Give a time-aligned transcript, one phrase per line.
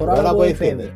[0.00, 0.94] トララボ FM。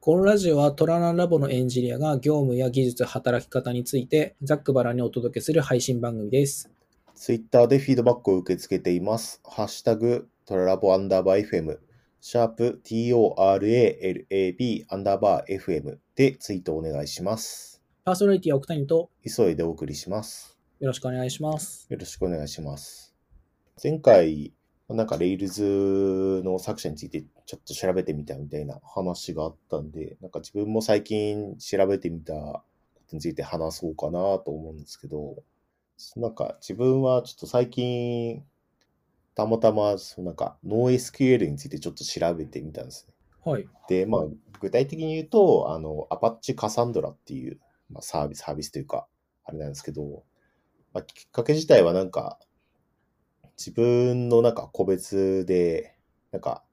[0.00, 6.70] このラジオはトラナラボのエンジニアが業務や技術、働き方についてざっくばらんにお届けする配信番組です。
[7.14, 9.40] ツイッターでフィードバックを受け付けています。
[9.48, 11.78] ハッシュタグ、トララボアンダーバー FM、
[12.20, 17.80] シャープ TORALAB アンダーバー FM でツイートお願いします。
[18.04, 20.58] パーソナリティは奥谷と急いでお送りします。
[20.80, 21.86] よろしくお願いします。
[21.88, 23.14] よろしくお願いします。
[23.82, 24.52] 前回、
[24.94, 32.62] なんか Rails の作者についてちょっと調べてみたみたいな話があったんで、なんか自分も最近調べてみたこ
[33.08, 35.42] とについて話そうかなと思うんですけど、
[36.16, 38.42] なんか自分はちょっと最近、
[39.34, 43.14] たまたまそのなんか NoSQL についてちょっと調べてみたんですね。
[43.44, 43.68] はい。
[43.88, 44.22] で、まあ、
[44.60, 47.58] 具体的に言うと、あの、Apache Cassandra っていう、
[47.90, 49.06] まあ、サービス、サービスというか、
[49.44, 50.24] あれなんですけど、
[50.92, 52.38] まあ、きっかけ自体はなんか、
[53.60, 55.94] 自分のなんか個別で、
[56.32, 56.64] なんか、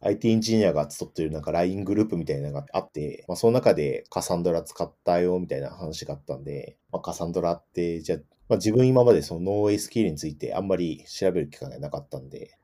[0.00, 12.56] IT エンジニアが集ってるなんか LINE グループみたいなのがあって、まあ、その中でカサンドラ使ったよみたいな話があったんで、まあ、カサンドラって、じゃあ、まあ、自分今までその NoSQL についてあんまり調べる機会がなかったんで、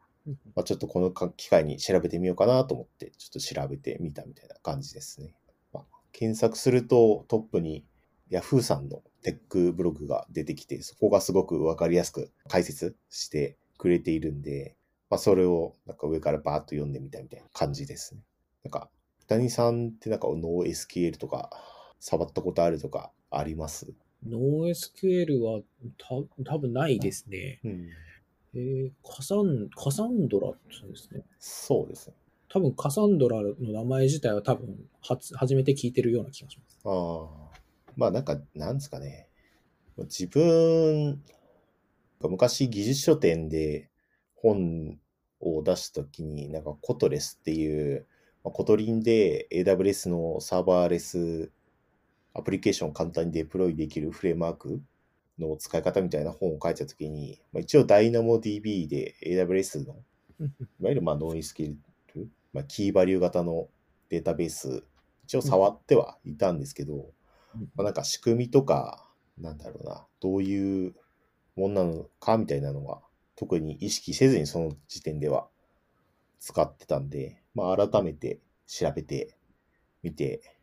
[0.55, 5.35] まあ、ちょっとこの機会に調べてみようかなと思って、ちょっと調べてみたみたいな感じですね。
[5.73, 7.85] まあ、検索するとトップに
[8.33, 14.75] Yahoo さんのテックブログが出てきて、そこがすごくわかりやすく解説してくれているんで、
[15.11, 18.23] まあ、それをなんか上からバーッと読んでみたみたいな感じですね。
[18.65, 18.89] なんか、
[19.29, 21.51] 谷さんってなんか NoSQL とか
[22.01, 23.93] 触ったことあるとかあります
[24.27, 25.61] ？NoSQL は
[25.99, 27.61] た多分ないですね。
[27.65, 27.89] うん。
[28.55, 30.57] えー、カサン、カサンドラで
[30.97, 31.23] すね。
[31.39, 32.15] そうですね。
[32.49, 36.79] 多分 Cassandra の名前自体は多分初初めて聞いてるような気がします。
[36.85, 37.42] ああ。
[37.97, 39.29] まあなんか、なんですかね。
[39.99, 41.23] 自分、
[42.21, 43.91] 昔技術書典で
[44.37, 44.99] 本
[45.41, 48.07] を出したときに、なんか Kotless っていう、
[48.45, 51.51] まあ Kotlin で AWS のサーバーレス
[52.35, 54.83] アプリケーションを簡単にデプロイできるフレームワーク
[55.39, 59.97] の使い方みたいな本を書いたときに、まあ、一応 DynamoDB で AWS の
[60.41, 60.45] い
[60.83, 61.77] わゆるまあノイスキル、
[62.53, 63.69] まあ、キーバリュー型の
[64.09, 64.85] データベース、
[65.25, 67.11] 一応触ってはいたんですけど、
[67.75, 69.09] まあ、なんか仕組みとか、
[69.39, 70.95] なんだろうな、どういう
[71.57, 73.03] もんなのかみたいなのは、
[73.37, 75.49] 特に意識せずにその時点では
[76.39, 79.37] 使ってたんで、まあ改めて調べて
[80.03, 80.59] みて、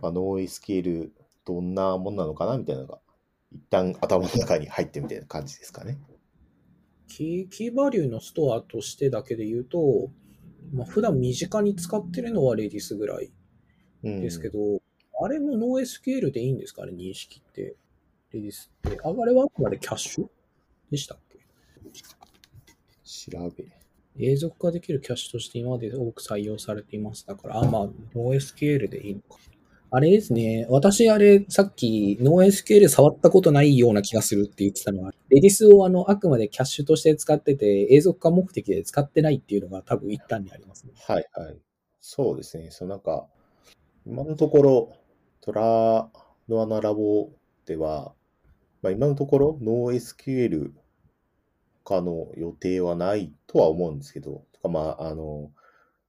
[0.00, 1.10] まあ、NoSQL
[1.44, 3.00] どんなもんなのかなみたいなのが、
[3.52, 5.98] 一旦頭の中に入ってみたいな感じですかね。
[7.08, 10.10] キーキーバリューのストアとしてだけで言うと、
[10.72, 13.32] まあ、普段身近に使ってるのは Redis ぐらい
[14.04, 14.80] うん、ですけど、
[15.20, 16.86] あれも NoSQL でいいんですか？
[16.86, 17.74] ね、認識って。
[18.32, 19.00] Redis って。
[19.02, 20.28] ああれはあくまでキャッシュ
[20.90, 21.38] でしたっけ？
[23.04, 23.64] 調べ。
[24.20, 27.26] 永続化できるキャッシュとして今まで多く採用されています。
[27.26, 29.38] だから、あ、まあ、NoSQL でいいのか。
[29.90, 30.66] あれですね。
[30.68, 40.92] 私、あれ、さっき NoSQL 触ったことないような気がするって言ってたのは、Redis をあの、あくまでキャッシュとして使ってて、永続化目的で使ってないっていうのが多分一端にありますね。
[41.06, 41.56] はいはい。
[42.00, 42.70] そうですね。
[42.70, 43.26] そのなんか、
[44.04, 44.92] 今のところ、
[45.48, 46.10] トラ
[46.50, 47.30] ノアナラボ
[47.64, 48.12] では、
[48.82, 50.72] まあ、今のところ NoSQL
[51.86, 55.50] 化の予定はないとは思うんですけど、とかまあ、あの、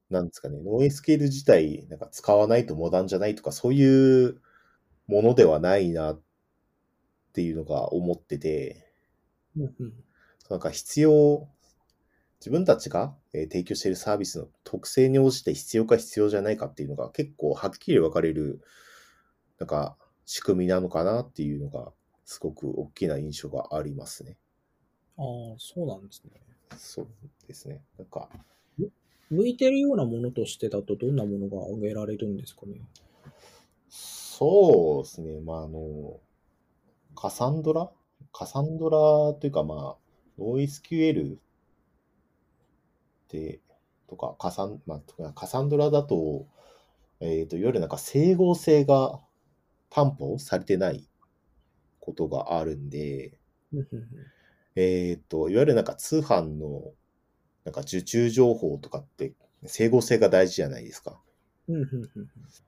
[0.09, 4.41] なんですかね、NoSQL 自体、なんか使わないとモダンじゃないとか、そういう
[5.07, 6.21] ものではないなっ
[7.31, 8.91] ていうのが思ってて、
[9.55, 9.93] うんうん。
[10.49, 11.47] なんか必要、
[12.41, 18.59] 自分たちがえー提供しているサービスの特性に応じて必要か必要じゃないかっていうのが結構はっきり分かれる、
[19.59, 21.91] なんか仕組みなのかなっていうのが
[22.25, 24.37] すごく大きな印象がありますね。
[25.17, 26.31] ああ、そうなんですね。
[26.77, 27.07] そう
[27.47, 27.83] ですね。
[27.97, 28.29] なんか、
[29.29, 32.81] 向いてるようなものとしてだとどんなものが挙げられるんですかね？
[33.89, 35.41] そうですね。
[35.41, 36.19] まあ、あの、
[37.15, 37.91] カサンドラ？
[38.31, 41.39] カサンドラというかまあ、NoSQL っ
[43.27, 43.59] て、
[44.07, 46.47] とか、カサン、まあ、とかカサンドラだと、
[47.19, 49.19] えっ、と、いわゆるなんか整合性が
[49.89, 51.07] 担保されてない
[51.99, 53.37] ことがあるんで、
[54.75, 56.93] えっ、と、いわゆるなんか通販の
[57.65, 59.33] なんか受注情報とかって
[59.65, 61.19] 整合性が大事じゃないですか。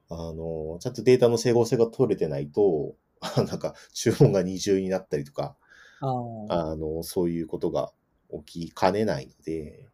[0.09, 2.95] あの、ちゃんとデータの整合性が取れてないと、
[3.37, 5.55] なんか注文が二重になったりとか、
[6.01, 7.91] あの、そういうことが
[8.45, 9.87] 起きかねないので、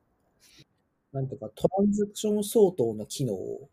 [1.13, 3.69] なんていうか、トランザクション相当の機能を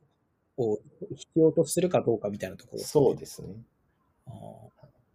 [0.57, 0.79] を
[1.15, 3.55] 必要とするかどうかみたいなところ、そうですね。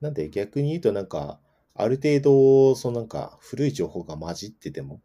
[0.02, 1.40] なんで逆に言うとなんか、
[1.76, 5.02] ある程度、そのなんか古い情報が混じってても、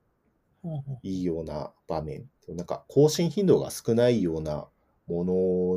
[1.02, 4.68] いいような場面、なんか更新頻度が少ないような
[5.06, 5.24] も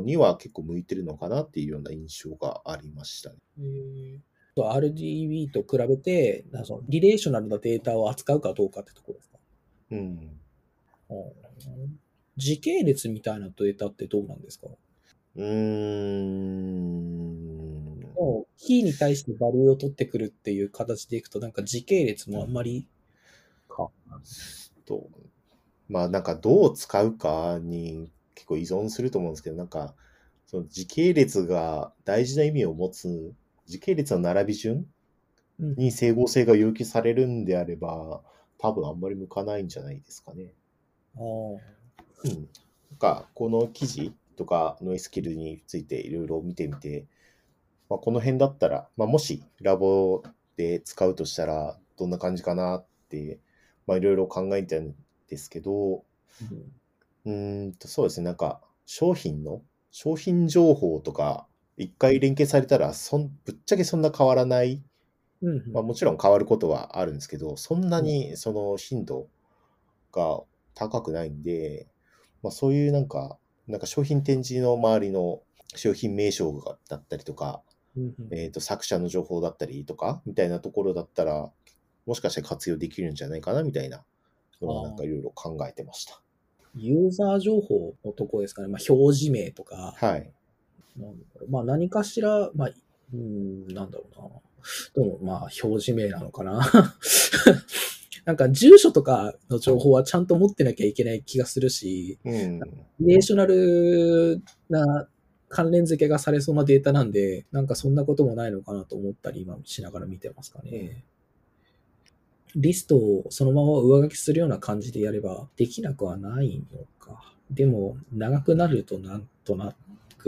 [0.00, 3.36] のには結構向いてるのかなっていうような印象がありましたね。
[3.58, 4.18] えー
[4.60, 9.38] RDB と比べて、そのリレーショナルなデータを扱うかどうかってところですか、
[9.92, 9.98] うん。
[9.98, 11.98] うん
[12.38, 14.68] 時系列みたいなデータってどうなんですか？
[15.36, 16.88] うーん。
[18.14, 22.86] もう、キーに対してバリューを取ってくるっていう形でいくと、なんか時系列もあんまり
[23.68, 23.90] か。
[24.86, 25.08] と、
[25.88, 29.94] まあなんかどう使うかに結構依存すると思うんですけど、なんか
[30.46, 33.34] その時系列が大事な意味を持つ、
[33.66, 34.86] 時系列の並び順
[35.60, 38.22] うんに整合性が要求されるんであれば、
[38.58, 40.52] 多分あんまり向かないんじゃないですかね。
[41.16, 41.77] あー
[42.24, 42.30] うん。
[42.32, 47.06] なんか、この記事とかのスキルについていろいろ見てみて、
[47.88, 50.22] まあ、この辺だったら、まあ、もしラボ
[50.56, 53.38] で使うとしたら、どんな感じかなって、
[53.86, 54.94] まあ、いろいろ考えてるん
[55.28, 56.04] ですけど、
[56.40, 56.72] うん。
[57.24, 64.82] うーんと、そうですね、なんか、商品の、商品情報とか、一回連携されたら、そん、ぶっちゃけそんな変わらない
[65.42, 65.72] うんうん。
[65.72, 69.28] まあ、もちろん変わることはあるんですけど、そんなにその頻度
[70.12, 70.40] が
[70.74, 71.88] 高くないんで、
[72.42, 75.40] まあ、そういうなんか、なんか商品展示の周りの
[75.74, 77.62] 商品名称がだったりとか、
[77.96, 81.50] うんうんえー、と作者の情報だったりとか、みたいなところだったら、
[82.06, 84.04] もしかして活用できるんじゃないかなみたいな
[84.66, 86.20] なんかいろいろ考えてました。
[86.74, 88.68] ユーザー情報のとこですかね。
[88.68, 90.30] まあ、表示名とか、はい。
[91.48, 92.70] まあ、何かしら、まあ、
[93.14, 94.28] うん、なんだろうな。
[94.94, 96.60] でも、まあ、表示名なのかな。
[98.28, 102.60] なんか、住所とかの情報はちゃんと持ってなきゃいけない気がするし、うん。
[103.00, 105.08] リレーショナルな
[105.48, 111.04] 関連付けがされそうなデータなんで、なんかそんなこともないのかなと思ったり、今しながら見てますかね。
[112.54, 117.32] リストをそのまま上書きするような感じでやればできなくはないのか。
[117.50, 119.74] でも、長くなるとなんとな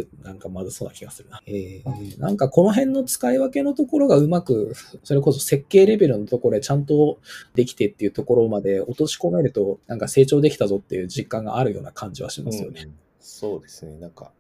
[0.05, 1.43] く、なんかまずそうな気がするな。
[1.47, 4.75] えー、なんかこの辺の使い分けのところがうまく、
[5.05, 7.19] それこそ設計レベルのところでちゃんと
[7.55, 12.83] できてっていうところまで落とし込めると、なんか成長できたぞっていう実感があるような感じはしますよね。
[12.85, 13.97] うんそうですね。
[13.99, 14.33] なんか、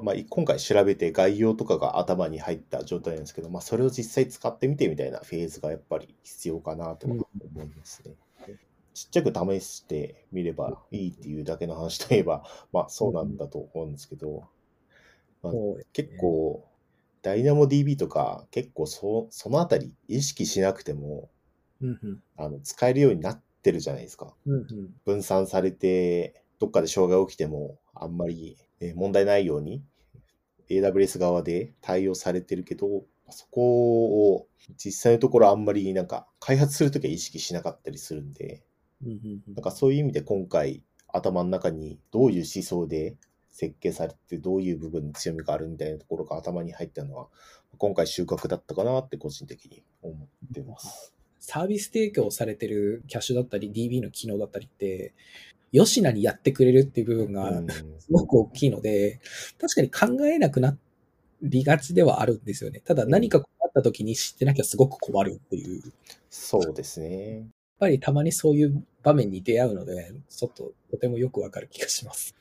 [0.00, 8.14] まあ、今回調べて概要とかが頭に入った状態なんですけど、まあ、それを実際使ってみてみたいなフェーズがやっぱり必要かなとは思いますね。
[8.94, 14.44] ちっちゃく試してみればいいっていうだけの話といえば、まあそうなんだと思うんですけど、
[15.52, 16.64] まあ結構、
[17.22, 21.28] ダイナモ DB とか結構そそのあたり意識しなくても
[21.80, 22.22] うんうん。
[22.36, 24.34] あの使えるようになってるじゃないですか。
[24.46, 24.66] うんうん。
[25.04, 29.82] 分散されて、どっかで障害起きても、あんまりえー問題ないように、
[30.68, 34.46] AWS 側で対応されてるけど、そこを
[34.76, 38.64] 実際のところあんまりなんか開発するときは意識しなかったりするんで、
[39.04, 39.54] うんうんうん。
[39.54, 43.16] なんかそういう意味で今回頭の中にどういう思想で
[43.56, 47.28] 設計されてどういう部分に強みがあるみたいなところが頭に入ったのは、
[47.78, 51.14] 今回収穫だったかなって個人的に思ってます。
[51.40, 55.14] サービス提供されてるキャッシュだったり DB の機能だったりって、
[55.72, 59.20] 吉名にやってくれるっていう部分がうんすごく大きいので、
[59.58, 60.76] 確かに考えなくな
[61.42, 62.80] りがちではあるんですよね。
[62.80, 65.80] ただ何か困った時に知ってなきゃすごく困るっていう。
[65.80, 65.92] やっ
[66.28, 67.46] そうですね。
[67.78, 72.34] ぱりたまにそういう場面に出会うので、ちょっととてもよくわかる気がします。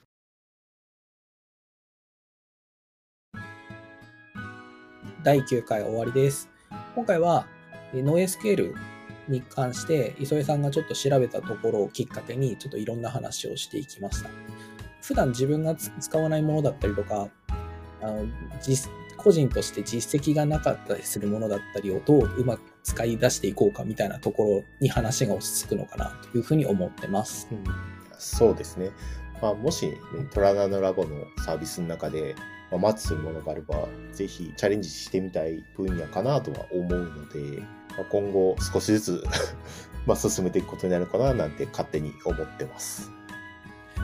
[5.26, 6.52] 第9回終わりです。
[6.94, 7.48] 今回は
[7.96, 8.76] えノエスケール
[9.28, 14.30] に関して磯江さんがちょっと調べたところをきっかけにちょっといろんな話をしていきました。
[15.02, 17.28] 普段自分が使わないものだったりとか、
[18.04, 18.28] あの
[18.62, 27.48] 実個人として実績がなかったりするものだったりをどううまく使い出していこうかみたいなところに話が落ち着くのかなというふうに思ってます。
[27.52, 27.64] うん
[28.18, 28.92] そうですね。
[29.46, 29.98] まあ、もし、ね、
[30.34, 32.34] トラナのラボのサービスの中で、
[32.72, 37.62] まあ、マッチするものがあれば、ぜひチャレンジしてみたい分野かなとは思うので、
[37.96, 39.24] まあ、今後少しずつ
[40.08, 43.12] まあ進めていくことになるかななんて勝手に思ってます。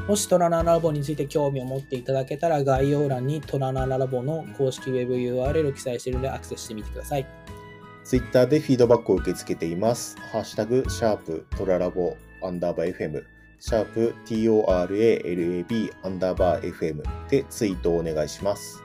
[0.07, 7.25] もしトラナラボについて興味を持っていただけたら概要欄にトラナラボの公式ウェブ URL を記載しているのでアクセスしてみてください。
[8.03, 10.19] Twitter でフィードバックを受け付けています。
[10.31, 13.24] ハッシュタグ、シャープトララボアンダーバー FM、
[13.63, 18.82] シャープ TORALAB アンダーバー FM でツイートをお願いします。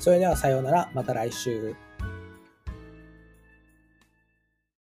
[0.00, 1.74] それではさようなら、また来週。